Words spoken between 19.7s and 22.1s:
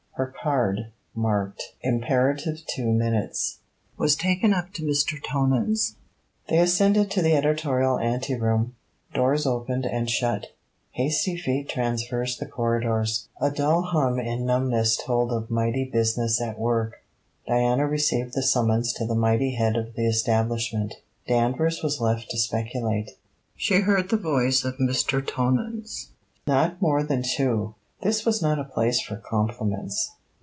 of the establishment. Danvers was